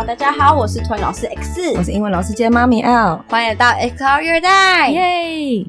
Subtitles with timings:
[0.00, 5.66] Hello，大家好，我是托尼老师 X，我是英文老师兼妈咪 L，欢迎来到 X 号育儿袋，耶！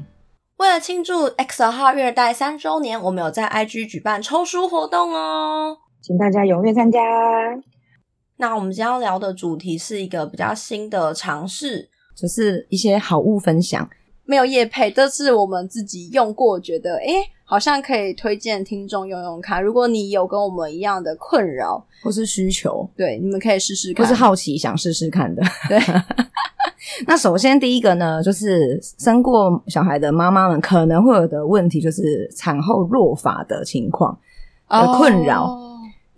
[0.56, 6.98] 为了庆祝 X 号育儿袋三周年，我们有在 IG 举办抽书活动哦，请大家踊跃参加。
[8.38, 13.86] 那我们今天要聊的主题是一个比较新的尝试，就是一些好物分享，
[14.32, 19.62] 没有业配，这是我们自己用过，觉得诶好像可以推荐听众用用看。
[19.62, 25.42] 如果你有跟我们一样的困扰或是需求，对，你们可以试试看，或是好奇想试试看的。
[25.68, 25.78] 对，
[27.06, 34.18] 那首先第一个呢，就是生过小孩的妈妈们可能会有的问题，就是产后落发的情况
[34.70, 35.44] 的困扰。
[35.44, 35.71] Oh.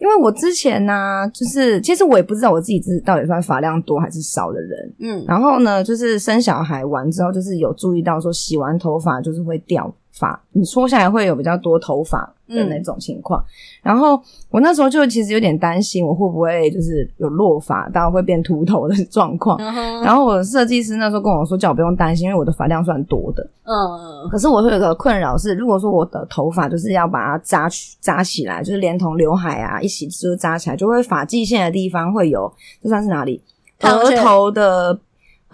[0.04, 13.40] 因为我之前呢、啊，就是其实我也不知道我自己是到底算发量多还是少的人，嗯，然后呢，就是生小孩完之后，就是有注意到说洗完头发就是会掉发，你搓下来会有比较多头发的那种情况。
[13.40, 13.46] 嗯、
[13.82, 19.58] 然后我那时候就其实有点担心，我会不会就是有落发到会变秃头的状况。
[19.58, 23.44] 嗯、然后我的设计师那时候跟我说，叫我不用担心，因为我的发量算多的。
[23.64, 33.42] 嗯，可是我会有个困扰是，如果说我的头发就是要把它扎起扎起来，就是连同刘海啊一起就扎起来，就会发际线的地方会有，这算是哪里？
[33.82, 34.98] 额头的。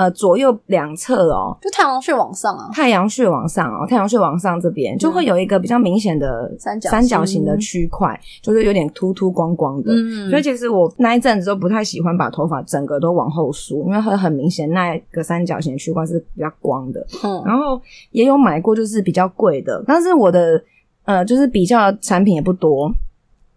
[0.00, 9.92] 呃，左右两侧哦，就太阳穴往上啊，太阳穴往上哦，太阳穴往上这边就会有一个比较明显的三角三角形的区块，就是有点凸凸光光的。
[9.92, 17.06] 嗯，所以其实我那一阵子都不太喜欢把头发整个都往后梳，因为很很明显那个三角形的区块是比较光的。
[17.22, 17.78] 嗯，然后
[18.12, 20.58] 也有买过就是比较贵的，但是我的
[21.04, 22.90] 呃就是比较产品也不多。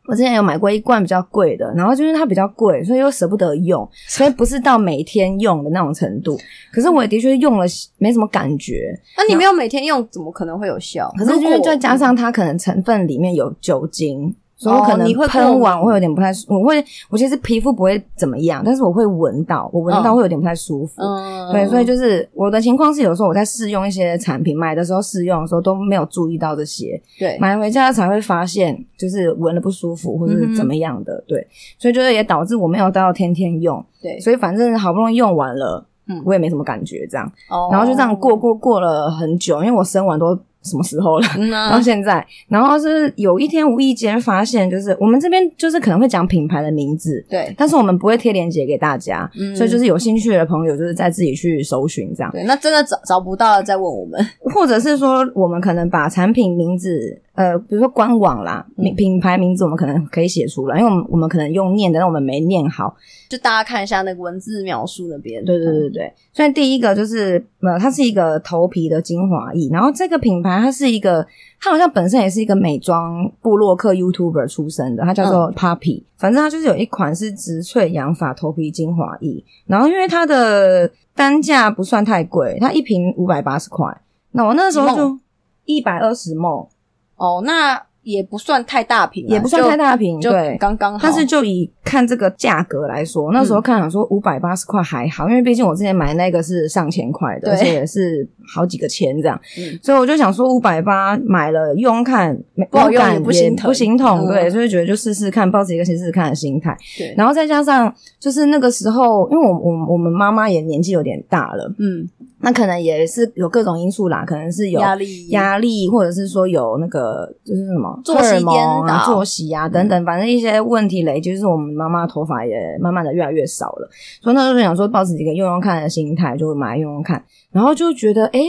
[0.08, 6.38] 我之前有买过一罐比较贵的，然后就是它比较贵，所以又舍不得用， 所以不是到每天用的那种程度。
[6.72, 7.66] 可是我也的确用了，
[7.98, 9.00] 没什么感觉。
[9.18, 11.10] 那你没有每天用，怎么可能会有效？
[11.18, 14.36] 可是就是再加上它可能成分里面有酒精。
[14.64, 21.02] 所以我可能喷完我会有点不太舒，我会我其实皮肤不会怎么样，但是我会闻到，我闻到会有点不太舒服。
[21.02, 31.46] 嗯，对，所以就是我的情况是，有时候我在试用一些产品，买的时候试用的时候都没有注意到这些，对，买回家才会发现就是闻了不舒服或者是怎么样的，对，
[31.78, 40.40] 所以就是也导致我没有到天天用，对，所以反正好不容易用完了，嗯，我也没什么感觉这样，哦，然后就这样过过过了很久，因为我生完都。
[40.64, 41.28] 什么时候了？
[41.38, 52.32] 嗯啊、然后现在，然后是有一天无意间发现，就是我们这边就是可能会讲品牌的名字，对，但是我们不会贴链接给大家，嗯，所以就是有兴趣的朋友就是在自己去搜寻这样。
[52.32, 54.20] 对，那真的找找不到了再问我们，
[54.54, 57.22] 或者是说我们可能把产品名字。
[57.36, 62.96] 呃，比如说官网啦，名品牌名字我们可能可以写出来，因为我们我们可能用念的，但我们没念好，
[63.28, 65.44] 就大家看一下那个文字描述那边。
[65.44, 71.26] 对对对对，嗯、所以第一个就是呃，它是一个头皮的精华液，然后这个品牌它是一个，
[71.60, 83.88] 它好像本身也是一个美妆部洛克 YouTuber 出身的，它叫做 Poppy，、嗯、反正它就是有一款是植萃养发头皮精华液，然后因为它的单价不算太贵，它一瓶五百八十块，
[84.34, 85.18] 那我那时候就
[85.66, 86.68] 一百二十 ml。
[87.16, 91.00] 哦，那也不算太大瓶，也不算太大瓶，对，刚刚好。
[91.02, 99.40] 但是就以看这个价格来说，那时候看想说五百八十块还好，因为毕竟我之前买那个是上千块的，而且也是好几个千这样，
[99.82, 102.38] 所以我就想说五百八买了用看，
[102.70, 106.78] 不好用也不心疼，不心痛，对，所以觉得就试试看，抱着一个先试试看的心态。
[106.98, 112.10] 对，然后再加上就是那个时候，因为我我我们妈妈也年纪有点大了，嗯。
[112.44, 123.90] 那可能也是有各种因素啦，可能是有压力、压力，或者是说有那个就是什么作息颠倒、作息啊等等，反正一些问题累积，就是我们妈妈头发也慢慢的越来越少了。
[124.22, 128.46] 所以那时候想说，抱着一个用用看的心态，就买来用用看，然后就觉得诶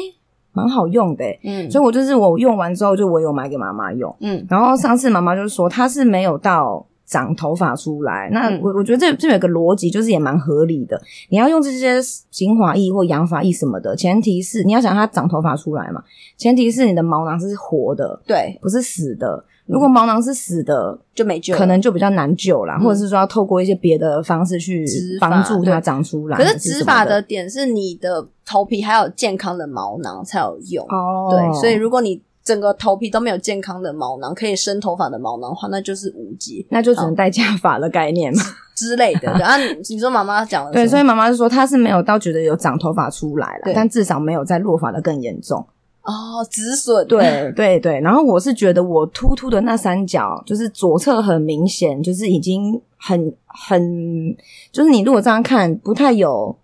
[0.53, 6.85] 蛮好用的，嗯，所以我就是我用完之后，就我有买给妈妈用，嗯，然后上次妈妈就说她是没有到。
[7.15, 11.01] 长头发出来，那我我觉得这这有个逻辑，就是也蛮合理的。
[11.29, 16.03] 你要用这些精华液或养发液什么的，前提是你要想它长头发出来嘛，
[16.37, 19.45] 前提是你的毛囊是活的，对，不是死的。
[19.67, 24.85] 如果毛囊是死的，就没救，可能就比较难救啦，或者是说要透过一些别的方式去
[25.21, 26.37] 帮助它长出来。
[26.37, 30.85] 可是植发的点是你的头皮还有健康的毛囊才有用。
[30.89, 32.21] 哦，对，所以如果你。
[32.45, 38.43] 整个头皮都没有健康的毛囊，可以生头发的毛囊的话，那就是无解，那就只能戴假发的概念嘛。
[38.77, 39.33] 之类的。
[39.33, 39.57] 对啊，
[39.89, 45.65] 你说妈妈讲的对，所以妈妈就说她是没有到觉得有长头发出来了，但至少没有再落发的更严重。
[46.03, 47.07] 哦，止损。
[47.07, 54.37] 对对对，然后我是觉得我秃秃的那三角，就是左侧很明显，就是已经很很，
[54.71, 56.55] 就是你如果这样看，不太有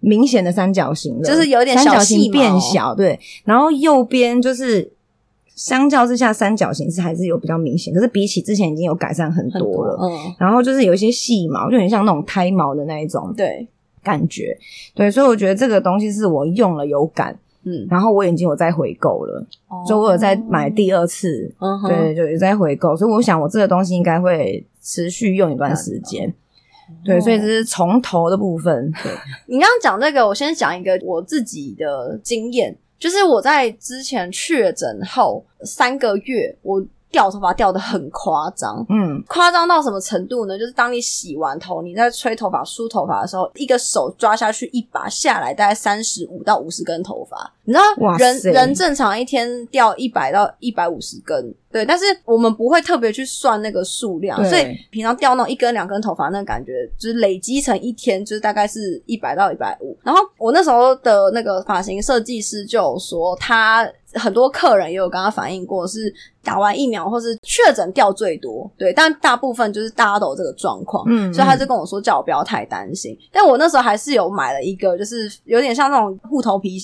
[0.00, 4.92] 明显的三角形了，就是有点小三角形变小，对，然后右边就是。
[5.60, 9.94] 相较之下，三角形是还是有比较明显，可是比起之前已经有改善很多了。
[10.00, 13.68] 嗯，然后就是有一些细毛，就很像那种胎毛的那一种，对，
[14.02, 14.56] 感觉，
[14.94, 26.26] 对，所以我觉得这个东西是我用了有感，嗯，然后我已经有在回购了，哦、所以我有在买第二次，嗯，对，就有在回购，所以我想我这个东西应该会持续用一段时间，
[26.88, 28.90] 嗯、对，所以这是从头的部分。
[29.02, 29.12] 对，
[29.46, 32.78] 你刚刚讲这个，我先讲一个我自己的经验。
[33.00, 36.80] 就是我在之前确诊后三个月，我
[37.10, 40.56] 掉头发掉得很夸张，嗯，夸张到什么程度呢？
[40.56, 51.54] 就是当你洗完头，你在吹头发、梳头发的时候，一个手抓下去一把下来，大概三十五到五十根头发，你知道，人人正常一天掉一百到一百五十根。
[51.72, 59.96] 对，但是我们不会特别去算那个数量，所以平常掉那种一根两根头发，那感觉就是累积成一天，就是大概是一百到一百五。
[60.02, 66.12] 然后我那时候的那个发型设计师就有说，他很多客人也有跟他反映过，是
[66.42, 68.68] 打完疫苗或是确诊掉最多。
[68.76, 73.16] 对，但大部分就是大家都有这个状况，嗯，所以他就跟我说，叫我不要太担心。
[73.30, 76.80] 但我那时候还是有买了一个，就是有点像那种护头皮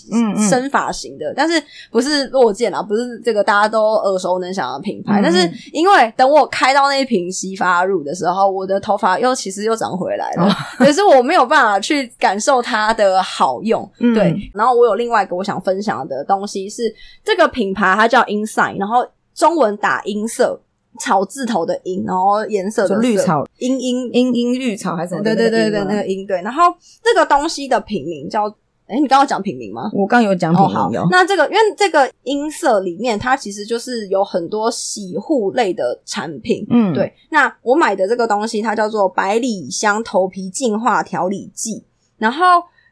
[0.49, 4.87] 生发型的，但是不是落健啊，不是这个大家都耳熟能详的。
[4.87, 13.91] 品牌，但是因为等我开到那一瓶洗发乳的时候，我的头发又其实又长回来了， 可是我没有办法去感受它的好用。
[14.15, 16.95] 对，然后我有另外一个我想分享的东西是
[17.25, 20.61] 这个品牌，它叫 Insign，然后中文打音色
[21.01, 25.25] 草字头的音，然后颜色的绿草，音音音音绿草还是什么？
[25.25, 26.41] 对对对对，那个音对。
[26.43, 26.63] 然后
[27.03, 28.55] 这个东西的品名叫。
[28.89, 29.91] 诶你刚刚讲品名吗？
[29.93, 30.77] 我刚有讲品名。
[30.77, 36.67] 哦，好，那这个因为这个音色里面，它其实就是有很多洗护类的产品。
[36.71, 37.13] 嗯，对。
[37.31, 41.85] 那我买的这个东西，它叫做百里香头皮净化调理剂，
[42.19, 42.45] 然后。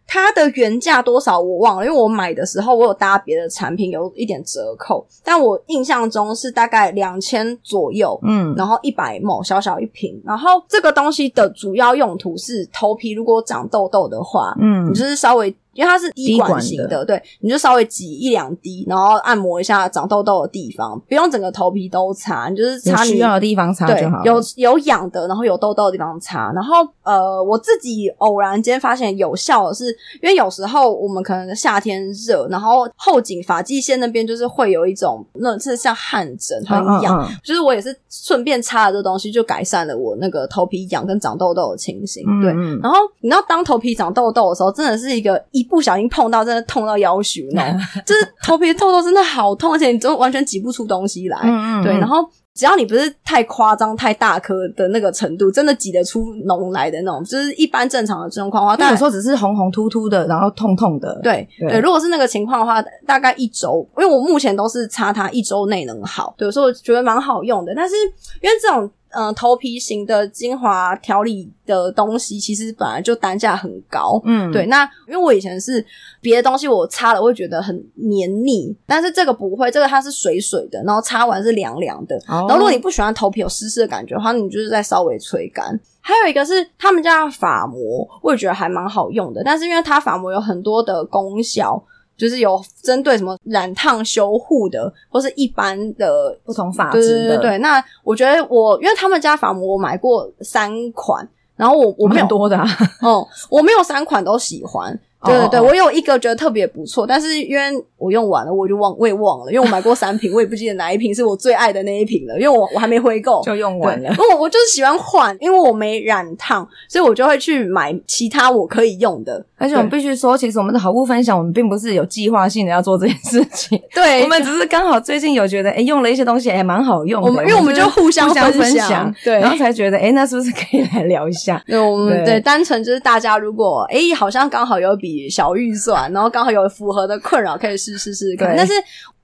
[0.06, 15.56] 它的原价多少我忘了，因为我买的时候我有搭别的产品，有一点折扣，但我印象中是大概两千左右，嗯，然后一百 ml 小小一瓶，然后这个东西的主要用途是头皮如果长痘痘的话，嗯，你就是稍微。
[15.74, 24.22] 因为它是滴管型的，的对，你就稍微挤一两滴，然后按摩一下长痘痘的地方，不用整个头皮都擦，你就是擦你需要的地方擦就好。
[24.24, 26.52] 有有痒的，然后有痘痘的地方擦。
[26.52, 29.86] 然后呃，我自己偶然间发现有效的是，
[30.22, 42.24] 因为有时候我们可能夏天热，然后后颈发际线那边就是会有一种那是像汗疹很痒，嗯嗯嗯，就是我也是顺便擦了这东西，就改善了我那个头皮痒跟长痘痘的情形。
[42.40, 45.63] 对，然后你知道当头皮长痘痘的时候，真的是一个一。
[45.64, 51.38] 不小心碰到，真的痛到要死那种， 就是头皮的痘痘真的好痛，而且你都完全挤不出东西来。
[51.42, 52.24] 嗯嗯，对，然后
[52.54, 61.18] 只要你不是太夸张、太大颗的那个程度，真的挤得出脓来的那种，就是一般正常的状况的话，但有时候只是红红突突的，然后痛痛的。
[61.22, 67.72] 对对，对，如果是那个情况的话，大概一周，因为我目前都是擦它一周内能好，对，所以我觉得蛮好用的。
[67.74, 67.94] 但是
[68.42, 68.90] 因为这种。
[69.14, 74.20] 嗯、呃，头皮型的精华调理的东西，其实本来就单价很高。
[74.24, 74.66] 嗯，对。
[74.66, 75.84] 那因为我以前是
[76.20, 82.16] 别的东西，我擦了会觉得很黏腻，但是这个不会，这个它是水水的，然后擦完是凉凉的。
[82.28, 85.78] 哦、然后如果你不喜欢头皮有湿湿的感觉的话，你就是再稍微吹干。
[86.00, 91.82] 还有一个是他们家的发膜，我也觉得还蛮好用的，但是因为它发膜有很多的功效。
[92.16, 97.06] 就是有针对什么染烫修护的，或是一般的不同发质的。
[97.06, 102.66] 对对对对，那我觉得我因为他们家发膜我买过三款，然后我我没有多的，啊，
[103.02, 104.98] 嗯，我没有三款都喜欢。
[105.24, 107.62] 对对对，我有一个觉得特别不错，但是因为
[107.96, 113.42] 我用完了，我就忘，我也忘了，因为我买过三瓶， 我也不记得哪一瓶是我最爱的那一瓶了，因为我我还没回购。
[113.44, 114.10] 就用完了。
[114.18, 119.44] 我我就是喜欢换，因为我没染烫，所以我就会去买其他我可以用的。
[119.56, 131.62] 而且我们必须说，其实我们的好物分享，我们并不是有计划性的要做这件事情，对，我们只是刚好最近有觉得，诶用了一些东西，诶蛮好用的，我们因为我们就互相分享，分享对，然后才觉得，诶那是不是可以来聊一下？
[131.66, 132.40] 对，我们对。
[132.40, 136.12] 单纯就是大家如果诶好像刚好有笔小预算。
[136.12, 138.54] 然后刚好有符合的困扰，可以试试试看。
[138.56, 138.72] 但是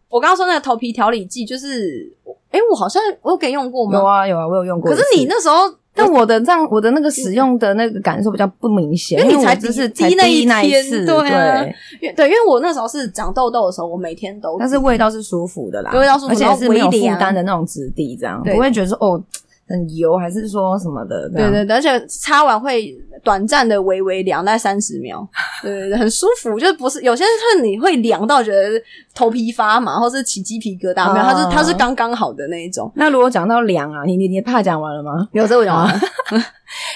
[0.08, 2.10] 我刚刚说那个头皮调理剂，就是，
[2.50, 3.98] 哎，我好像我有给用过吗？
[3.98, 4.90] 有啊有啊，我有用过。
[4.90, 5.56] 可是你那时候，
[5.94, 19.22] 但我的这样，我的那个使用的那个感受比较不明显，因为你才只是滴那一天，对对，因为我那时候是长痘痘的时候，我每天都，但是味道是舒服的啦，味道舒服，而且是没有负担的那种质地，这样不会觉得说哦。
[19.70, 21.30] 很油还是说什么的？
[21.30, 25.24] 对对对，而且擦完会短暂的微微凉，大概三十秒，
[25.62, 26.58] 对对对，很舒服。
[26.58, 28.82] 就是不是有些是你会凉到觉得
[29.14, 32.90] 头皮发麻，或是起鸡皮疙瘩，没有，它是它是刚刚好的那一种。
[32.96, 35.28] 那如果讲到凉啊，你你你怕讲完了吗？
[35.32, 36.00] 有这我讲完了。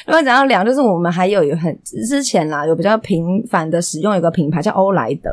[0.06, 5.30] 如果讲到凉，就是我们还有有很之前啦，有比较频繁的使用一个品牌叫欧莱德。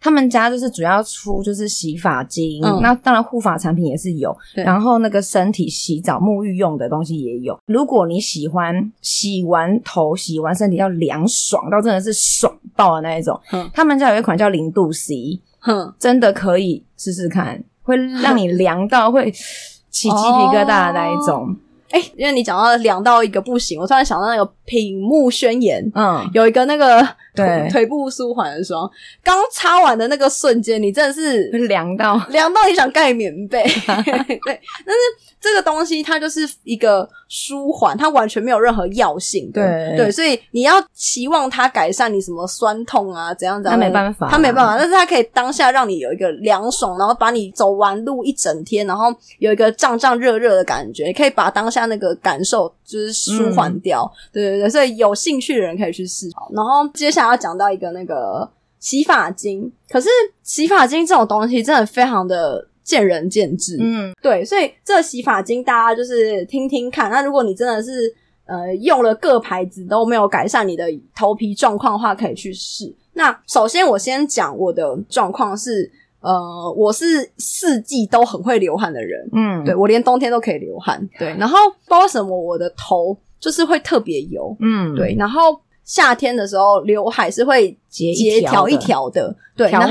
[0.00, 7.58] 他们家就是主要出就是洗发精，嗯、那当然护发产品也是有，然后那个身体洗澡沐浴用的东西也有。
[7.66, 21.42] 如果你喜欢洗完头、洗完身体要凉爽到真的是爽爆的那一种，嗯、他们家有一款叫零度 C，嗯，真的可以试试看，会让你凉到会起鸡皮疙瘩的那一种。
[21.42, 21.56] 哦
[21.90, 28.88] 哎，因为你讲到凉到一个不行，我突然想到那个品目宣言，嗯，有一个那个对腿部舒缓的霜，
[29.20, 35.00] 刚擦完的那个瞬间，你真的是凉到凉到你想盖棉被， 对，但是。
[35.42, 39.50] 这个东西它就是一个舒缓，它完全没有任何药性。
[39.50, 44.76] 对对，所以你要期望它改善你什么酸痛啊，怎样怎样，它没办法，它没办法。
[44.76, 49.06] 但是它可以当下让你有一个凉爽，然后把你走完路一整天，然后
[49.38, 54.02] 有一个胀胀热热的感觉，你可以把当下那个感受就是舒缓掉。
[54.02, 56.28] 嗯、对对对，所以有兴趣的人可以去试。
[56.52, 58.50] 然后接下来要讲到一个那个
[58.80, 60.08] 洗发精，可是
[60.42, 62.66] 洗发精这种东西真的非常的。
[62.82, 67.08] 见仁见智，嗯，对，所以这洗发精大家就是听听看。
[67.08, 68.12] 那如果你真的是
[68.46, 72.92] 呃用了各牌子都没有改善你的头皮状况的话，可以去试。
[73.12, 75.88] 那首先我先讲我的状况是，
[76.20, 81.28] 呃，我是四季都很会流汗的人，嗯，对，我连冬天都可以流汗，对。
[81.38, 85.60] 然后不知道为什么我的头就是会特别油，嗯，对，然后。
[85.82, 89.68] 夏天的时候，刘海是会结一条一条的，对。
[89.72, 89.88] 然后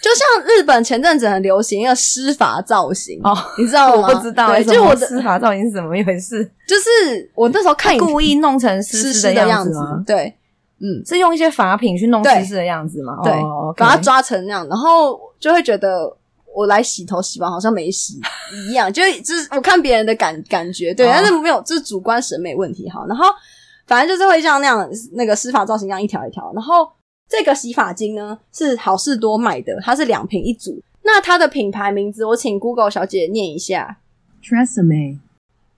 [0.00, 4.08] 就像日本前阵子很流行一个湿发造型哦，你知道吗？
[4.08, 6.42] 我不知道，对，就我的湿发造型是怎么一回事？
[6.66, 10.02] 就是我那时候看故意弄成湿湿的样子吗？
[10.06, 10.34] 对，
[10.80, 13.18] 嗯，是用一些发品去弄湿湿的样子嘛？
[13.22, 13.30] 对，
[13.76, 16.10] 把它抓成那样，然后就会觉得
[16.54, 18.20] 我来洗头洗完好像没洗
[18.68, 23.04] 一样，就 就是我看别人的感感觉，对，但是没有，这是主观审美问题哈。
[23.08, 23.26] 然后。
[23.86, 26.90] 反正就是会像那样那个湿发造型一样一条一条，然后
[27.28, 30.82] 这个洗发精呢是好事多买的，它是两瓶一组。
[31.02, 33.98] 那它的品牌名字我请 Google 小姐念一下
[34.42, 35.18] ，Tresemme。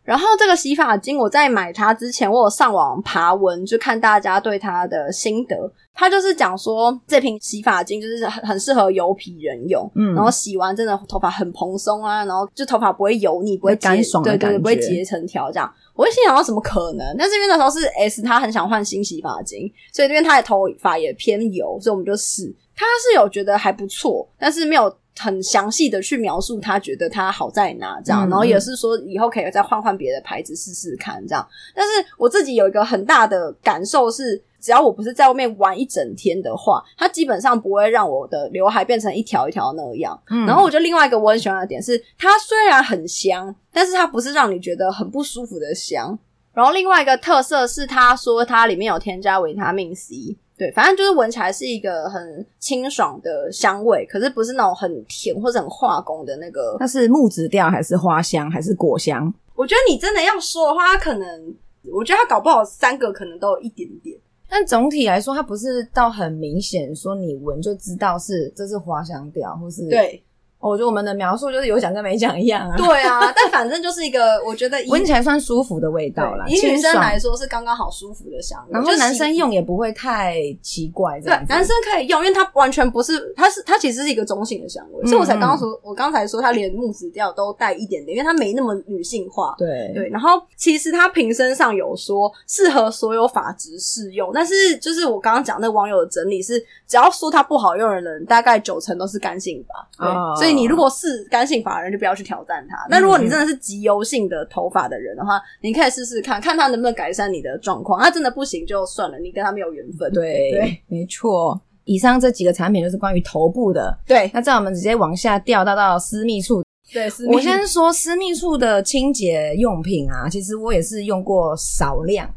[0.06, 5.56] 然后这个洗发精我在买它之前，我有上网爬文，就看大家对它的心得。
[5.98, 15.72] 它就是讲说这瓶洗发精就是很很适合油皮人用，嗯，然后洗完真的头发很蓬松啊，然后就头发不会油腻，不会干爽，对对对，不会结成条这样。
[15.94, 17.16] 我会心想到怎么可能？
[17.18, 22.54] 但是因为那时候是 S，他很想换新洗发精，所以因为他的头发也偏油，所以我们就试。
[22.76, 28.28] 他是有觉得还不错，但是没有很详细的去描述他觉得他好在哪这样。
[28.28, 31.46] 嗯、然后也是说以后可以再换换别的牌子试试看这样。
[31.75, 34.42] 但是我自己有一个很大的感受是。
[34.58, 40.20] 只要我不是在外面玩一整天的话，它基本上不会让我的刘海变成一条一条那样。
[40.28, 46.18] 嗯，然后我觉得另外一个我很喜欢的点是，它虽然很香，但是它不是让你觉得很不舒服的香。
[46.52, 56.76] 然后另外一个特色是，他说它里面有添加维他命 C，对，反正就是闻起来是一个很清爽的香味，可是不是那种很甜或者很化工的那个。
[56.78, 59.32] 它是木质调还是花香还是果香？
[59.54, 61.54] 我觉得你真的要说的话，它可能，
[61.92, 64.18] 我觉得它搞不好三个可能都有一点点。
[64.48, 70.22] 但总体来说，它不是到很明显，说你闻就知道是这是花香调，或是对。
[70.68, 72.76] 我觉得我们的描述就是有讲跟没讲一样啊。
[72.76, 76.44] 对啊，但反正就是一个我觉得 闻起来算舒服的味道啦。
[76.49, 81.20] 以女生来说是刚刚好舒服的香味，然后男生用也不会太奇怪。
[81.20, 85.06] 对，男生可以用，因为它完全不是，它是它其实是一个中性的香味。
[85.06, 89.54] 所以我才刚刚说，我刚才说它连木质调都带一点点，因为它没那么女性化。
[89.58, 100.04] 对对，然后其实它瓶身上有说适合所有发质适用，但是就是我刚刚讲那网友的整理是，只要说它不好用的人，大概九成都是干性发。
[100.04, 102.86] 对，所以你如果是干性发人就不要去挑战它。
[102.88, 108.00] 那如果你真的是极油性的头发的人的话，你可以试试看看它能不能改善你的状况。
[108.00, 110.12] 它真的不行就算了，你跟他没有缘分。
[110.12, 111.60] 对对，没错。
[111.84, 113.96] 以上这几个产品就是关于头部的。
[114.06, 116.64] 对，那这样我们直接往下掉到到私密处。
[116.92, 117.36] 对，私密处。
[117.36, 122.28] 我先说私密处的清洁用品啊，其实我也是用过少量，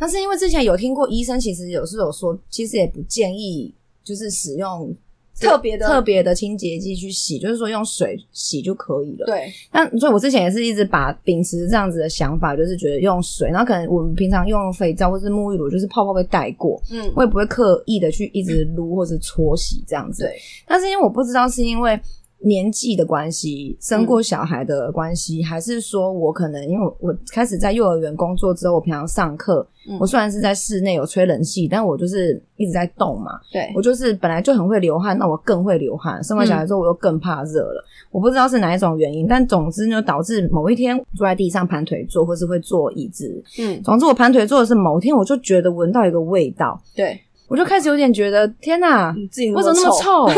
[0.00, 4.92] 但是因为之前有听过医生，其实有时候有说，其实也不建议就是使用。
[5.40, 9.26] 特别的特别的清洁剂去洗，就是说用水洗就可以了。
[9.26, 20.24] 对，那所以我之前也是一直把秉持这样子的想法，就是觉得用水，然后可能我们平常用肥皂或是沐浴乳，就是泡泡会带过，嗯，我也不会刻意的去一直撸或是搓洗这样子。
[20.24, 21.98] 对，但是因为我不知道是因为。
[22.40, 33.32] 年纪的关系，生过小孩的关系，嗯、还是说我可能因为我我开始在幼儿园工作之后，我平常上课，嗯、我虽然是在室内有吹冷气，但我就是一直在动嘛。
[33.52, 36.22] 对，我就是本来就很会流汗，那我更会流汗。
[36.22, 37.84] 生完小孩之后，我又更怕热了。
[37.84, 43.42] 嗯、我不知道是哪一种原因，但总之呢，导致某一天坐在地上盘腿坐，或是会坐椅子。
[43.58, 46.80] 嗯，总之我盘腿坐的是某一天，我就觉得闻到一个味道。
[46.94, 50.28] 对，我就开始有点觉得天哪，你自己为什么那么臭？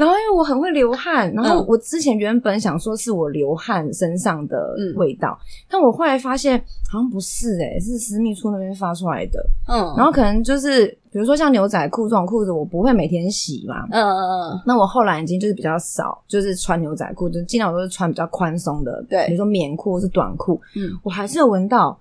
[0.00, 6.58] 然后因为我很会流汗，然后我之前原本想说是我流汗身上的味道，嗯、但我后来发现
[6.90, 9.38] 好像不是诶、欸、是私密处那边发出来的。
[9.68, 13.86] 嗯，然后可能就是比如说像牛仔裤这种裤子，我不会每天洗嘛。
[13.90, 14.60] 嗯嗯嗯。
[14.64, 20.60] 那我后来已经就是比较少，就是穿牛仔裤，就尽量都是穿比较宽松的，对，比如说棉裤或是短裤。
[20.74, 21.98] 嗯，我还是有闻到。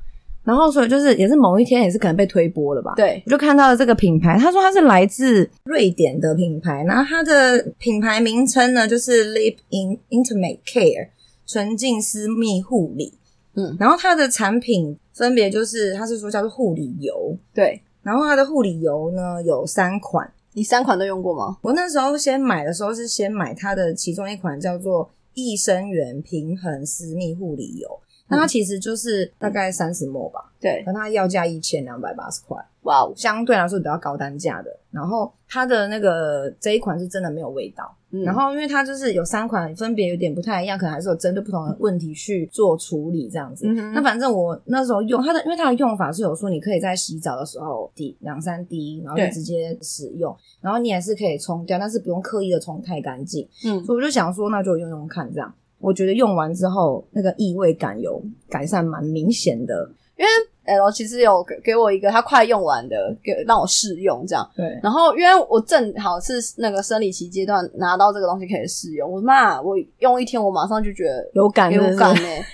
[0.49, 2.93] 然后，所以就是也是某一天，也是可能被推播了吧？
[2.95, 11.09] 对，我就看到了这个品牌，他说他是来自瑞典的品牌，然后它的品牌名称呢就是 Lip In Intimate Care
[11.45, 13.13] 纯净私密护理。
[13.53, 21.57] 嗯，然后它的产品分别就是，它是说叫做护理油，对，然后它的护理油呢有三款，你三款都用过吗？
[21.61, 27.87] 我那时候先买的时候是先买它的其中一款叫做益生元平衡私密护理油。
[28.29, 34.69] 那它其实就是大概三十 ml 吧，对，但它要价一千两百八十块，哇哦，相对来说比较高单价的。
[34.91, 43.67] 然后它的那个这一款是真的没有味道，嗯，然后因为它就是有三款分别有点不太一样，可能还是有针对不同的问题去做处理这样子。
[43.67, 53.47] 嗯，那反正我那时候用它的，因为它的用法是有说你可以在洗澡的时候滴两三滴，然后就直接使用，然后你也是可以冲掉，但是不用刻意的冲太干净。
[53.65, 55.53] 嗯，所以我就想说，那就用用看这样。
[55.79, 59.89] 我觉得用完之后，那个异味感有改善，蛮明显的。
[60.17, 64.47] 因为 L 其实有给给我一个他快用完的，给让我试用这样。
[64.55, 64.77] 对。
[64.83, 71.71] 然后因为我正好是那个生理期阶段拿到这个东西可以试用，我妈，我用一天，我马上就觉得有感？
[71.71, 72.45] 有感诶、欸、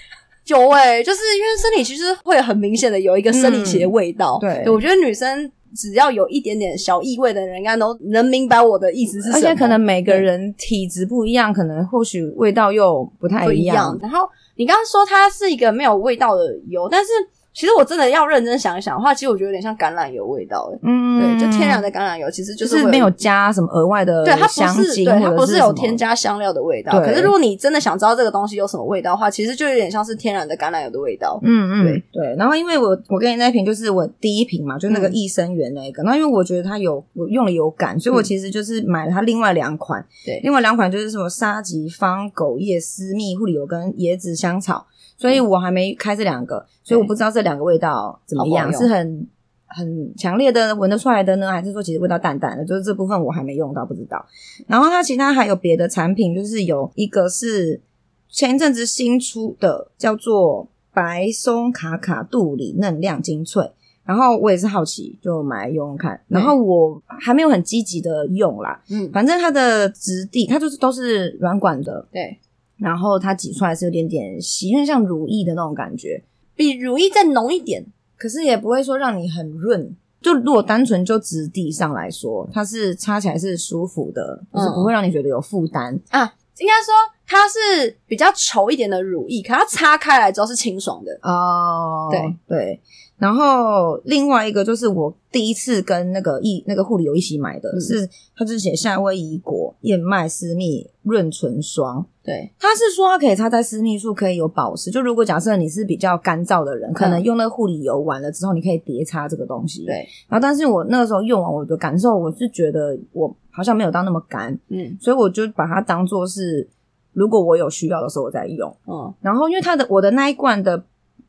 [0.46, 4.38] 有诶、欸、就是因为生理期就是会很明显的有一个生理期的味道。
[4.40, 4.64] 对。
[4.70, 5.52] 我觉得女生。
[5.76, 9.36] 只要有一点点小异味的人，应该都能明白我的意思是什么。
[9.38, 13.58] 而且可能每个人体质不一样，可能或许味道又不太一样。
[13.58, 14.00] 一样。
[14.02, 17.10] 然后你刚刚说它是一个没有味道的油，但是。
[17.56, 20.80] 其实我真的要认真想一想的话，其实我觉得有点像橄榄油味道诶。
[20.84, 27.00] 嗯，对，就天然的橄榄油，其实就是，是没有加什么额外的对，它不是，对，它不是有添加香料的味道。
[27.00, 31.40] 可是如果你真的想知道这个东西有什么味道的话，其实就有点像是天然的橄榄油的味道。
[31.44, 32.36] 嗯嗯，对对。
[32.36, 36.04] 然后因为我我跟你那瓶就是我第一瓶嘛，就那个益生元那个。
[36.04, 40.06] 然后因为我觉得它有我用了有感，所以我其实就是买了它另外两款。
[40.26, 44.86] 对，另外两款就是什么沙棘芳狗叶私密护理油跟椰子香草。
[45.18, 49.28] 所以我还没开这两个，所以我不知道这两个味道怎么样，是很
[49.68, 52.64] 很强烈的闻得出来的呢，还是说其实味道淡淡的？
[52.66, 54.26] 就是这部分我还没用到，不知道。
[54.68, 57.82] 然后它其他还有别的产品，就是有一个是
[58.30, 63.72] 前一阵子新出的，叫做白松卡卡杜里嫩亮精粹。
[64.04, 66.22] 然后我也是好奇，就买来用用看。
[66.28, 72.38] 然后我还没有很积极的用啦，嗯，反正它的质地，它就是都是软管的，对。
[72.78, 76.24] 然后它挤出来是有点点稀，因为像乳液的那种感觉，
[76.56, 77.86] 比乳液再浓一点，
[78.18, 79.96] 可是也不会说让你很润。
[80.22, 86.34] 就如果单纯就质地上来说，它是擦起来是舒服的，就、嗯、是不会让你觉得有负担啊。
[86.58, 86.94] 应该说
[87.28, 92.08] 它是比较稠一点的乳液，可它擦开来之后是清爽的哦。
[92.10, 92.82] 对对。
[93.18, 102.06] 然后另外一个就是我第一次跟那个一那个护理油一起买的，嗯、是它是写夏威夷果燕麦私密润唇霜。
[102.22, 104.92] 对，它是说它可以擦在私密处，可以有保湿。
[104.92, 109.86] 就如果假设你是比较干燥的人，可能用那个护理油完了之后，你可以叠擦这个东西。
[109.86, 116.68] 对，然后但是我那个时候用完，我的感受我是觉得我好像没有到那么干，嗯，所以我就把它当做是
[117.14, 118.76] 如果我有需要的时候我再用。
[118.88, 120.84] 嗯，然后因为它的我的那一罐的。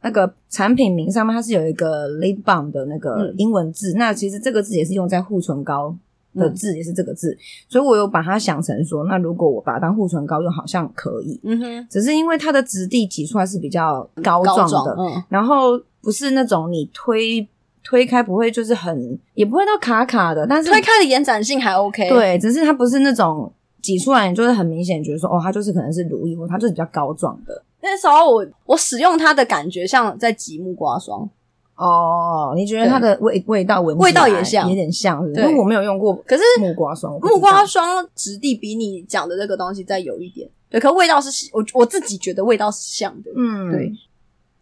[0.07, 5.93] 那个产品名上面它是有一个 lip balm 的那个英文字，嗯、那其实这个字也是用在护唇膏
[6.35, 7.39] 的字，也是这个字，嗯、
[7.69, 11.41] 所以我有把它想成说，那如果我把它当护唇膏用，好像可以。
[11.43, 17.45] 嗯哼，只是因为它的质地挤出来是比较膏状的，嗯，然后不是那种你推
[17.83, 22.09] 推开不会就是很，也不会到卡卡的，但是推开的延展性还 OK。
[22.09, 27.61] 对，只是它不是那种挤出来你就是很明显觉得说，哦，它就是可能是乳液，或它就是比较膏状的。
[27.87, 31.29] 那时候我我使用它的感觉像在挤木瓜霜
[31.77, 43.93] 哦，你觉得它的味味道闻味道也像，有点像是，因为我没有用过，可是木瓜霜木瓜霜质地比你讲的这个东西再有一点，对，可味道是我我自己觉得味道是像的，嗯，对。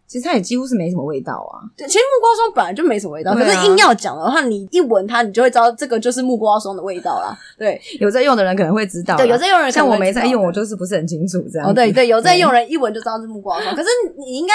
[0.07, 1.65] 其实它也几乎是没什么味道啊。
[1.77, 7.37] 对，其实木瓜霜本来就没什么味道，啊、可是硬要讲的话，你一闻它，你就会知道这个就是木瓜霜的味道啦。
[7.59, 9.17] 对，有在用的人可能会知道。
[9.17, 11.69] 对，有在用的人可能会知道，像我没在用，我就是不是很清楚这样。
[11.69, 13.75] 哦，对对，有在用人一闻就知道是木瓜霜。
[13.75, 13.89] 可是
[14.19, 14.55] 你应该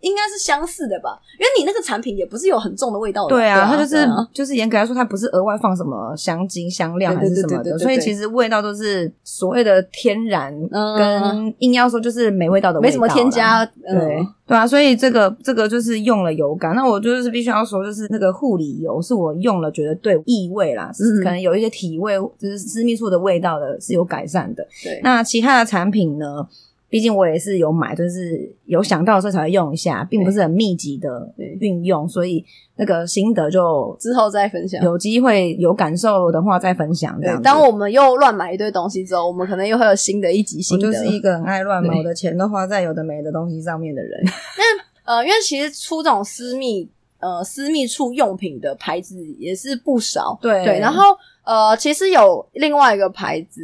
[0.00, 1.20] 应该是相似的吧？
[1.34, 3.36] 因为你那个产品也不是有很重的味道的。
[3.36, 13.64] 对啊，它就是就是严格来说，它不是额外放什么香精、香料还是什么的，所以其实味道都是所谓的天然，跟硬要说就是没味道的味道，没什么添加。
[13.66, 16.74] 对对啊，所以这个这个就是用了油感。
[16.74, 20.90] 那我就是必须要说，就是那个护理油是我用了觉得对异味啦，
[21.22, 24.66] 可能有一些体味，就是私密处的味道的是有改善的。
[24.82, 26.46] 对，那其他的产品呢？
[26.90, 34.82] 毕竟我也是有买，就是有想到的时候才会用一下，并不是很密集的运用，所以那个心得就之后再分享。
[34.82, 37.16] 有机会有感受的话再分享。
[37.20, 37.40] 这样。
[37.40, 40.88] 当我们又乱买一堆东西之后，我们可能又会有新的一集新的。
[40.88, 44.20] 我就是一个很爱乱买，我的钱都花在有的没的东西上面的人。
[45.06, 50.80] 那呃，因为其实出这种私密呃私密处用品的牌子也是不少，对对。
[50.80, 51.04] 然后
[51.44, 53.62] 呃，其实有另外一个牌子，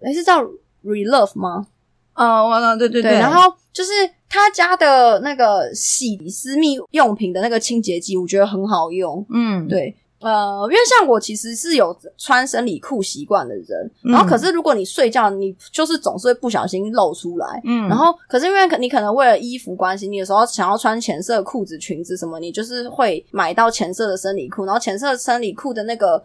[0.00, 0.42] 诶是叫
[0.82, 1.66] Relove 吗？
[2.14, 3.90] 哦，完了，对对对，然后就是
[4.28, 9.24] 他家的那个洗私密用品的那个清洁剂，我觉得很好用。
[9.30, 26.22] 嗯，对，呃，因为像我其实是有穿生理裤习惯的人，然后可是如果你睡觉，你就是总是会不小心露出来，嗯，然后可是因为你可能为了衣服关系，你有时候想要穿浅色裤子、裙子什么，你就是会买到浅色的生理裤，然后浅色生理裤的那个。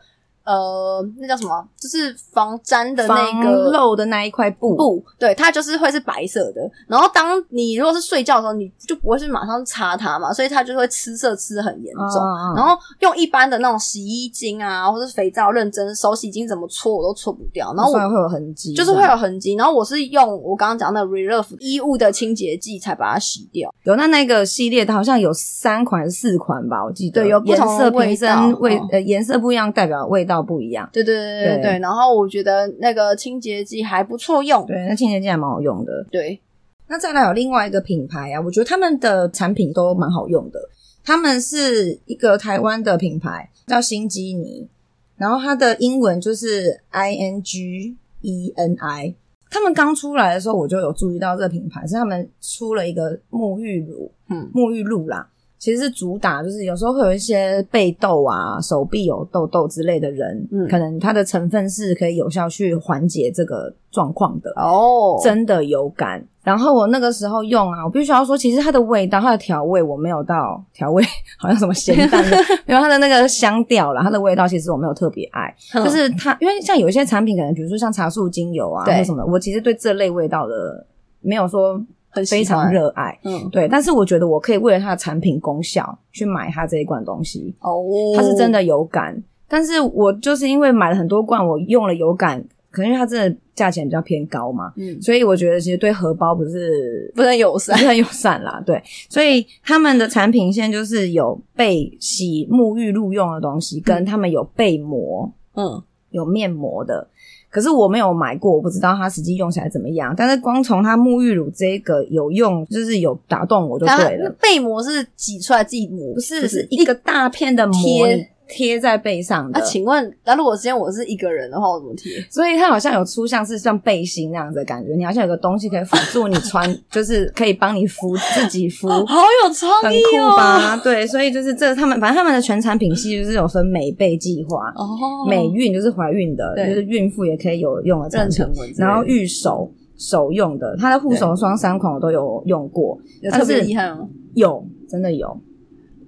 [0.47, 1.61] 呃，那叫什么？
[1.77, 6.61] 就是防粘的那个漏的那一块布布，对，它就是会是白色的。
[6.87, 12.23] 然后当你如果是睡觉的时候，你就不会是马上擦它嘛，所以它就会吃色吃很严重。
[12.23, 17.73] 哦、然后用一般的那种洗衣精啊，或者肥皂，认真手洗精怎么搓我都搓不掉。
[17.75, 19.55] 然后我会有痕迹，就是会有痕迹。
[19.55, 23.69] 然后我是用我刚刚讲的 Relove 衣物的清洁剂才把它洗掉。
[23.83, 27.21] 有那那个系列，它好像有三款四款吧，我记得。
[27.21, 30.36] 对，有不同色味道，味呃颜色不一样，代表味道。
[30.41, 36.05] 不一样，对对对对对，然后我觉得那个清洁剂还不错用，对，那清洁剂还蛮好用的。
[36.11, 36.39] 对，
[36.87, 40.59] 那再来有另外一个品牌啊，我觉得他们的产品都蛮好用的。
[41.03, 44.67] 他们是一个台湾的品牌，叫新基尼，
[45.15, 49.15] 然后它的英文就是 I N G E N I。
[49.49, 55.25] 他们刚出来的时候，我就有注意到这个品牌，是他们出了一个沐浴乳，嗯，沐浴露啦。
[55.59, 66.23] 其实是主打，就是有时候会有一些背痘啊、手臂有痘痘之类的人，嗯，可能它的成分是可以有效去缓解这个状况的哦，真的有感。
[66.43, 71.03] 然后我那个时候用啊，我必须要说，其实它的味道、它的调味我没有到调味，
[71.37, 75.53] 好像什么咸淡的，因为它的那个香调啦，它的味道其实我没有特别爱。
[75.73, 80.85] 就是它，因为像有一些产品，可能比如说像茶树精油啊，或什么，我其实对这类味道的
[81.21, 81.81] 没有说。
[82.25, 87.53] 非常热爱，嗯，对，但是我觉得我可以为了它的产品功效去买它这一罐东西。
[87.59, 87.83] 哦，
[88.15, 107.07] 它是真的有感，但是我就是因为买了很多罐，我用了有感，可能因为它真的价钱比较偏高嘛，嗯，所以我觉得其实对荷包不是不是很友善，不是很友善啦，对，所以他们的产品现在就是有被洗沐浴露用的东西，跟他们有被膜，嗯，有面膜的。
[107.49, 110.13] 可是我没有买过，我不知道它实际用起来怎么样。
[110.15, 114.29] 但是光从它沐浴乳这个有用，就是有打动我就对了。
[114.41, 118.07] 背膜是挤出来自己抹，不是，不是一个大片的膜。
[118.47, 119.59] 贴在背上的。
[119.59, 122.21] 那、啊、请问，那如果今天我是一个人的话，我怎么贴？
[122.29, 130.01] 所以它好像有出像是像背心那样子的感觉，你好像有个东西可以辅助你穿， 就是可以帮你敷自己敷， 好有创意哦！
[130.11, 130.77] 很酷吧？
[130.83, 138.45] 对，所以就是这他们反正他们的全产品系就是有分美背计划哦，美孕就是怀孕的，就是孕妇也可以有用的产品，
[138.77, 144.07] 然后御手手用的，它的护手霜三款我都有用过，有特别厉害吗？
[144.35, 145.39] 有，真的有。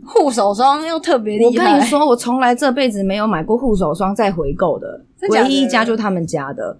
[0.09, 6.77] 护手霜又特别厉害，我跟你说，我从来这辈子没有买过护手霜再回购的，唯一一家就是他们家的。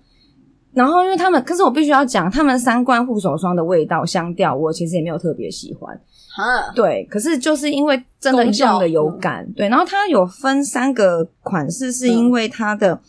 [0.73, 5.95] 然后因为他们，可是我必须要讲，他们三罐护手霜的味道香调，我其实也没有特别喜欢。
[6.35, 9.69] 哈，对，可是就是因为真的用的有感，对。
[9.69, 12.99] 然后它有分三个款式，是因为它的。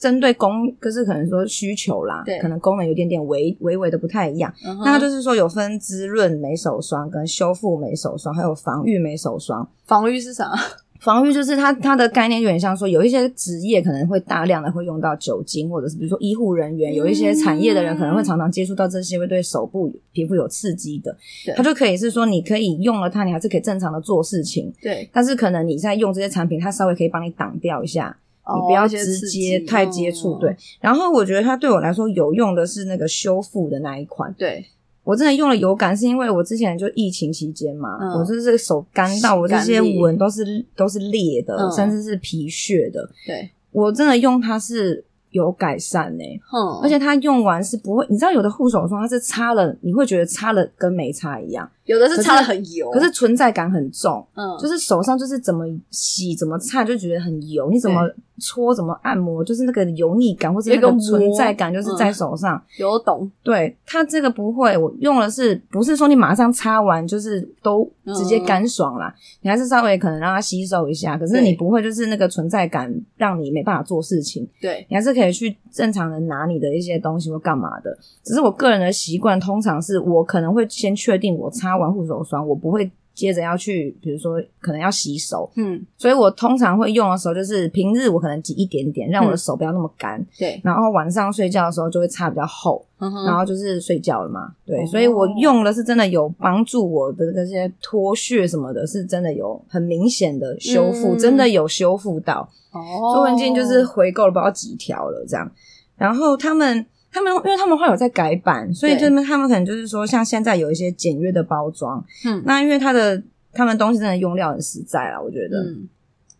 [0.00, 4.50] 针对功，可是可能说需求啦，对，可能功能有点点微微微的不太一样。
[4.64, 4.82] Uh.
[4.82, 9.68] 那它就是说有分滋润美手霜跟修复美手霜，还有防御美手霜。
[9.84, 10.50] 防御是啥？
[11.00, 21.16] 防御就是它它的概念有点像说，有一些职业可能会大量的会用到酒精，或者是比如说医护人员，有一些产业的人可能会常常接触到这些会对手部皮肤有刺激的，
[21.56, 24.70] 它就可以是说你可以用了它，你还是可以正常的做事情。
[24.82, 28.16] 对，但是可能你在用这些产品，它稍微可以帮你挡掉一下。
[28.56, 30.56] 你不要直接太接触，对。
[30.80, 34.64] 然后我觉得它对我来说有用的是那个修复的那一款，对。
[35.02, 43.08] 我真的用了有感，是因为我之前就疫情期间嘛，嗯、我就是手干到我这些纹都是都是裂的，嗯、甚至是皮屑的。
[43.26, 46.40] 对，我真的用它是有改善呢、欸。
[46.52, 54.24] 嗯，而且它用完是不会，你知道有的护手霜它是擦了，你会觉得擦了跟没擦一样，有的是擦的很油，可是存在感很重。
[54.34, 62.62] 嗯，就是手上就是怎么洗怎么擦就觉得很油，你怎么搓怎么按摩，就是那个油腻感或者那个存在感就是在手上。
[62.78, 63.28] 有懂？
[63.42, 69.12] 对，它这个不会，我用的是不是说你马上擦完就是都直接干爽啦？
[69.40, 74.48] 你还是稍微可能让它吸收一下，可是你不会就是那个存在感让你没办法做事情。
[74.60, 77.98] 对，你还是可以去正常的拿你的一些东西或干嘛的。
[78.22, 105.50] 只是我个人的习惯，通常是我可能会先确定我擦完护手霜，我不会接着要去，比如说可能要洗手，嗯，所以我通常会用的时候，就是平日我可能挤一点点，让我的手不要那么干，对，然后晚上睡觉的时候就会擦比较厚，然后就是睡觉了嘛，对，所以我用的是真的有帮助我的那些脱屑什么的，是真的有很明显的修复，真的有修复到，哦，所以文静就是回购了不知道几条了这样，
[105.96, 106.86] 然后他们。
[107.12, 115.88] 他们因为他们会有在改版，所以就是他们可能就是说，像现在有一些简约的包装，嗯，那因为它的他们东西真的用料很实在啊，我觉得，嗯，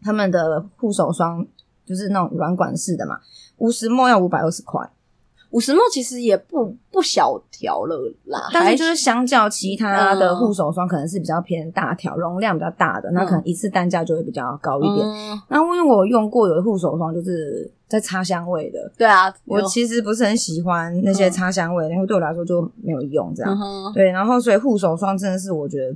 [0.03, 1.47] 他们的护手霜
[1.85, 3.19] 就是那种软管式的嘛，
[3.59, 4.81] 五十 ml 要五百二十块。
[5.51, 15.05] 五十 ml 其实也不不小条了啦，但是就是相较其他的护手霜，可能是比较偏大条，容量比较大的，那可能一次单价就会比较高一点。
[15.49, 23.59] 那因为我用过有的护手霜就是在擦香味的，对啊，我其实不是很喜欢那些擦香味，因为对我来说就没有用这样。
[23.93, 25.95] 对，然后所以护手霜真的是我觉得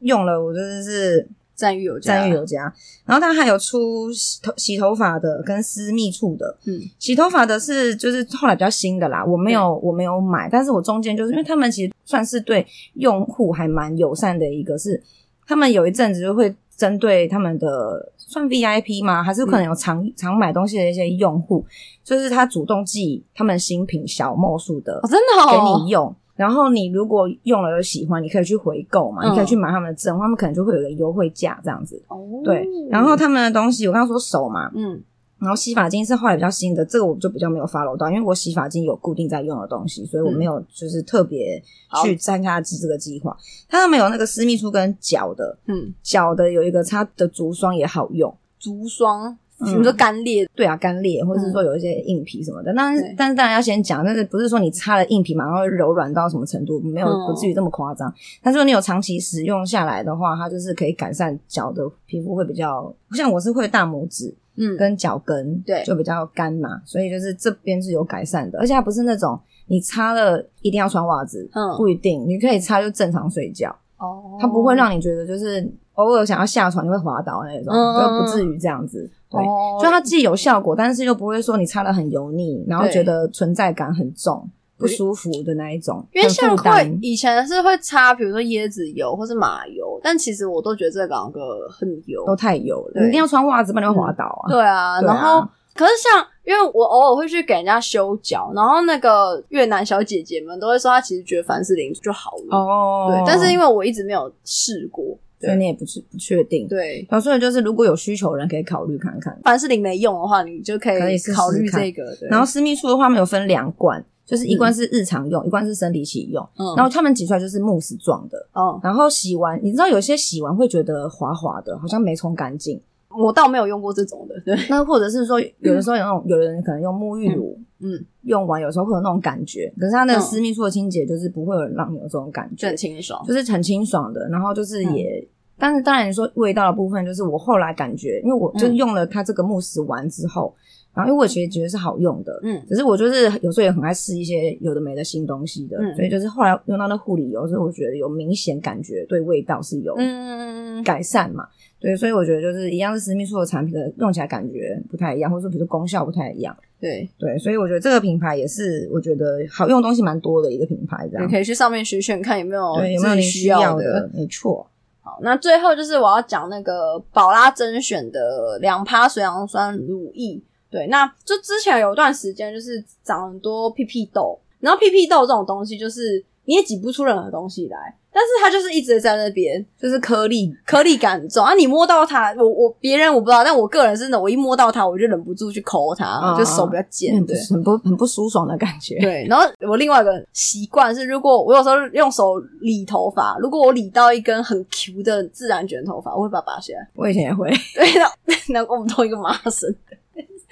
[0.00, 1.28] 用了，我真的是。
[1.54, 2.62] 赞誉有加，赞誉有加。
[3.04, 15.02] 然后它还有出洗头洗头发的跟私密处的，嗯，洗头发的是就是后来比较新的啦，我没有、嗯、我没有买，但是我中间就是因为他们其实算是对用户还蛮友善的一个是，是
[15.46, 19.22] 他们有一阵子就会针对他们的算 VIP 吗？
[19.22, 21.64] 还是可能有常、嗯、常买东西的一些用户，
[22.02, 26.12] 就是他主动寄他们新品小莫数的，哦、真的、哦、给你用。
[26.34, 32.02] 然后你如果用了有喜欢，你可以去回购嘛，嗯、你可以去买他们的证，他们可能就会有个优惠价这样子。
[32.08, 32.66] 哦，对。
[32.90, 35.00] 然后他们的东西，我刚刚说手嘛，嗯，
[35.42, 41.60] 然后洗发精是后来比较新的，这个我就比较没有 follow 到，因为我洗发精有固定在用的东西，所以我没有就是特别
[42.02, 43.36] 去参加这个计划。
[43.68, 49.36] 它上面有那个私密处跟脚的，嗯，脚的有一个它的足霜也好用，足霜。
[49.64, 52.74] 比如说干裂，对啊，干裂，或者是说有一些硬皮什么的。
[52.74, 58.12] 但是，但是当然要先讲，但是不是说你擦了硬皮马上会柔软到什么程度，没有不至于这么夸张。
[58.42, 79.10] 但是说你有长期使用下来的话，它就是可以改善脚的皮肤会比较，像我是会大拇指，嗯，跟脚跟，对，就比较干嘛，所以就是这边是有改善的，而且它不是那种你擦了一定要穿袜子，嗯，不一定，你可以擦就正常睡觉，哦，它不会让你觉得就是偶尔想要下床你会滑倒那种，就不至于这样子。
[79.30, 79.42] 对，
[79.80, 84.46] 所以它既有效果，但是又不会说你擦的很油腻，然后觉得存在感很重、
[84.82, 86.04] 不舒服的那一种。
[86.12, 93.02] 因为像会以前是会擦，比如说椰子油或是马油，但其实我都觉得这两个很油，都太油了。
[93.02, 94.50] 你一定要穿袜子，不然你会滑倒啊。
[94.50, 102.56] 对啊，然后可是像因为我偶尔会去给人家修脚，然后那个越南小姐姐们都会说，她其实觉得凡士林就好了。
[102.56, 105.16] 哦，对，但是因为我一直没有试过。
[105.44, 109.36] 所以你也不是不确定，对，所以就是如果有需求的人可以考虑看看。
[109.42, 112.16] 凡士林没用的话，你就可以考虑这个。
[112.30, 116.42] 然后私密处的话，没有分两罐，就是一罐是日常用，一罐是生理期用。
[116.56, 118.38] 嗯，然后他们挤出来就是慕斯状的。
[118.52, 122.80] 哦，然后洗完，你知道有些洗完会觉得滑滑的，好像没冲干净。
[123.08, 124.40] 我倒没有用过这种的。
[124.40, 129.70] 对，那或者是说，有的时候有那种，有的人可能用沐浴乳，嗯，用完有时候会有那种感觉。
[129.78, 134.26] 可是它那个私密处的清洁就是不会有人让你有这种感觉，很清爽，就是很清爽的。
[134.30, 135.28] 然后就是也。
[135.58, 151.48] 但是当然，你说味道的部分，就是我后来感觉，因为我就用了它这个慕斯完之后，嗯、然后因为我其实觉得是好用的，嗯，只是我就是有时候也很爱试一些有的没的新东西的，嗯，所以就是后来用到那护理油，所以我觉得有明显感觉对味道是有嗯改善嘛，嗯、
[151.80, 157.08] 对，所以我觉得就是一样是私密处的产品的用起来感觉不太一样，或者说比如说功效不太一样，对。
[157.18, 161.26] 对，所以我觉得这个品牌也是我觉得好用的东西蛮多的一个品牌，这样。
[161.26, 164.68] 你可以去上面选选看有没有有没有你需要的，没错。
[165.00, 170.40] 好，那最后就是我要讲那个宝拉甄选的两趴水杨酸乳液。
[170.72, 177.96] 对，那就之前有一段时间就是长很多屁屁痘，然后屁屁痘这种东西就是你也挤不出任何东西来。
[178.14, 181.54] 但是它就是一直在那边，就是颗粒颗粒感很重啊！
[181.54, 188.98] 你摸到它，我我别人我不知道，但我个人真的，我一摸到它，我就忍不住去抠它，啊、就手比较尖，对，很不很不舒爽的感觉。
[189.00, 196.86] 对，然后我另外一个习惯是，如果我有时候用手理头发，如果我理到一根很 Q 的自然卷头发，我会把它拔下来。
[196.94, 197.50] 我以前也会。
[197.74, 198.04] 对的，
[198.52, 199.74] 难怪我们同一个麻生。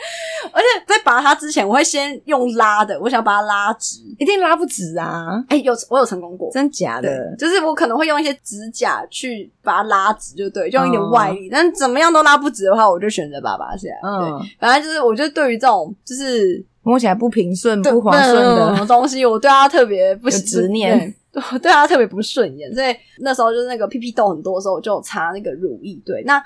[0.52, 5.42] 而且在拔它之前，我会先用拉的，我想把它拉直，一定拉不直啊！
[5.48, 7.34] 哎、欸，有我有成功过，真假的？
[7.36, 14.00] 就是我可能会用一些指甲去把它拉直，就对，就用一点外力，嗯、但怎么样都拉不直的话，我就选择把它拔下来。
[14.02, 21.14] 嗯，对，反正就是我觉得对于这种就是摸起来不平顺、不滑顺的东西，我对它特别不执念。
[21.52, 25.96] 我对它特别不顺眼，所以那时候就是那个屁屁痘很多的时候，我就擦那个乳液。
[26.04, 26.42] 对，那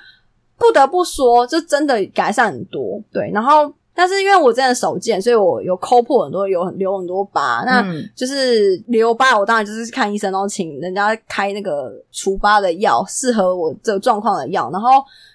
[0.58, 3.00] 不得不说，就真的改善很多。
[3.12, 7.62] 对，然后但是因为我真的手贱，所以我有抠破很多，有留很多疤。
[7.64, 14.70] 那就是留疤，我当然就是看医生，然后请人家开那个除疤的药，适合我这个状况的药。
[14.72, 14.90] 然后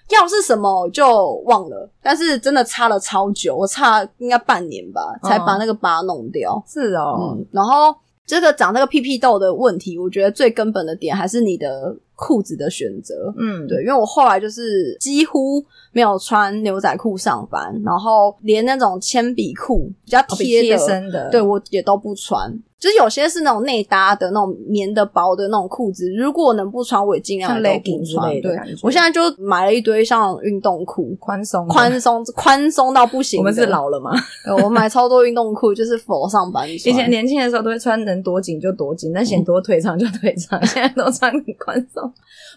[0.08, 6.54] 药是什么我就忘了，但是真的擦了超久，我擦应该半年吧，才把那个疤弄掉。
[6.54, 7.94] 哦是哦，嗯，然后。
[8.26, 13.32] 这个长那个屁屁痘的问题，我觉得最根本的点还是你的裤子的选择。
[13.38, 22.52] 嗯，对，因为我后来就是几乎没有穿牛仔裤上班，然后连那种铅笔裤比较贴身的，对，我也都不穿。
[22.80, 28.40] 就是有些是那种内搭的那种棉的薄的那种裤子，如果能不穿，我也尽量都不穿。
[28.40, 33.38] 对，我现在就买了一堆像运动裤，宽松、宽松、宽松到不行。
[33.38, 34.10] 我们是老了吗？
[34.64, 36.66] 我买超多运动裤，就是 for 上班。
[36.70, 42.02] 以前年轻的时候都会穿能多紧就多紧，但嫌多腿长就腿长， 现在都穿很宽松。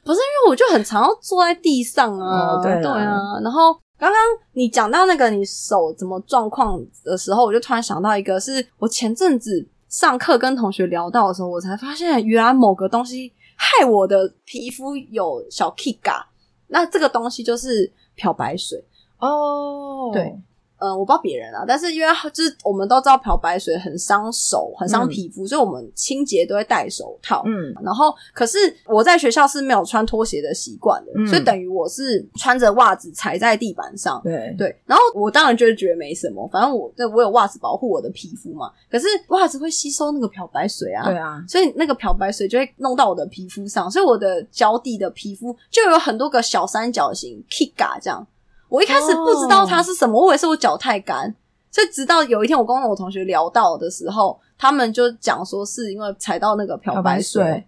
[0.06, 3.20] 不是因为我就很常要坐在地上啊，对对啊。
[3.44, 4.18] 然后刚刚
[4.54, 9.68] 你讲到那个你手怎么状况的时候，我就突然想到一个，是我前阵子。
[9.93, 16.19] 上课跟同学聊到的时候，我才发现原来某个东西害我的皮肤有小 kiga，
[16.65, 18.84] 那这个东西就是漂白水。
[19.19, 20.36] 哦，对。
[20.84, 27.41] 嗯，我不知道别人啊，但是因为就是我们都知道漂白水很伤手，很伤皮肤，嗯、所以我们清洁都会戴手套。
[27.46, 34.22] 嗯，然后可是我在学校是没有穿拖鞋的习惯的，嗯、所以等于我是穿着袜子踩在地板上。
[34.24, 38.69] 对对，然后我当然就是觉得没什么，反正我对我有袜子保护我的皮肤嘛。
[38.91, 48.26] 可是袜子会吸收那个漂白水啊，对啊，所以那个漂白水就会弄到我的皮肤上，所以我的脚底的皮肤就有很多个小三角形 kiga 这样。
[48.74, 51.32] 我一开始不知道它是什么，我以为是我脚太干，
[51.70, 57.64] 所以直到有一天我跟我同学聊到的时候，他们就讲说是因为踩到那个漂白水，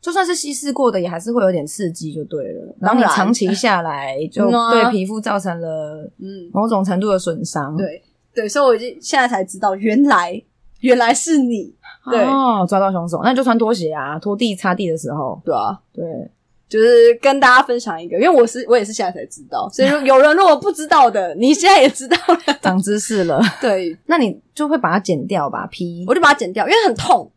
[0.00, 2.74] 就算是稀释过的，也还是会有点刺激，就对了。
[2.80, 2.90] 然。
[2.90, 6.48] 后你长期下来，就对皮肤造成了嗯。
[6.54, 7.76] 某种程度的损伤。
[7.76, 8.02] 对。
[8.34, 10.42] 对，所以我已经现在才知道，原来
[10.80, 11.74] 原来是你，
[12.10, 12.24] 对。
[12.24, 16.04] 哦，抓到凶手，那你就穿拖鞋啊，拖地擦地的时候，对啊，对。
[16.68, 23.40] 就是跟大家分享一个，因为我是我也是现在才知道，所以说有人如果不知道的，你现在也知道了，长知识了。
[23.62, 27.30] 对，那你就会把它剪掉吧，皮，我就把它剪掉，因为很痛，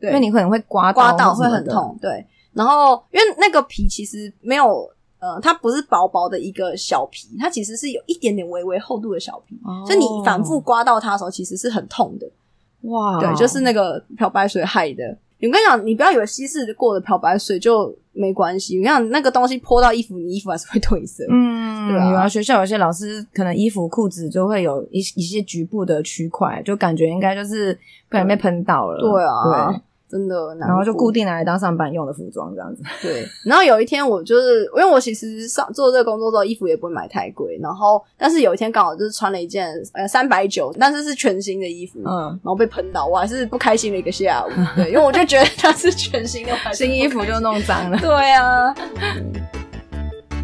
[0.00, 2.26] 对，因为你可能会刮刮到会很痛，对。
[2.52, 4.90] 然后因为那个皮其实没有，
[5.20, 12.28] 呃，它不是薄薄的一个小皮，它其实是有一点点微微厚度的小皮，哦、所以你反复刮到它的时候，其实是很痛的。
[12.90, 15.16] 哇，对，就是那个漂白水害的。
[15.48, 18.78] 我跟你讲，你不要以为稀释过的漂白水就没关系。
[18.78, 21.24] 你看那个东西泼到衣服，你衣服还是会褪色。
[21.30, 22.28] 嗯，对啊。
[22.28, 27.76] 学校有些老师可能衣服裤子就会有一一些局部的区块，就感觉应该就是
[28.08, 28.98] 不然被喷到了。
[29.00, 29.72] 对啊。
[29.72, 29.80] 对。
[30.12, 32.82] 真的，然后就固定拿来当上班用的服装这样子。
[33.00, 37.58] 对， 然后有一天我就是，因为我其实上做这个工作之后，衣服也不会买太贵。
[37.62, 44.50] 然后，但是有一天刚好就是穿了一件呃三百九，但是是全新的衣服，嗯，然后被喷到，我还是不开心的一个下午。
[44.76, 47.96] 对，因为我就觉得它是全新的，新衣服就弄脏了。
[47.96, 48.74] 对啊。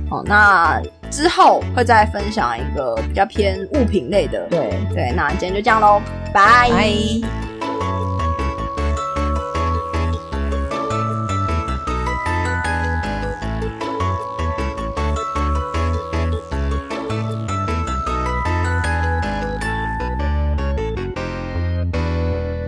[0.09, 4.47] 好，那之后会再分享一个比较偏物品类的。
[4.49, 6.01] 对对，那今天就这样喽，
[6.33, 7.48] 拜拜。